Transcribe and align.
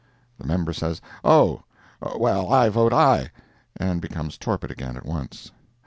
The 0.39 0.47
member 0.47 0.73
says, 0.73 0.99
"Oh!—well, 1.23 2.51
I 2.51 2.69
vote 2.69 2.91
aye," 2.91 3.29
and 3.77 4.01
becomes 4.01 4.35
torpid 4.35 4.71
again 4.71 4.97
at 4.97 5.05
once. 5.05 5.51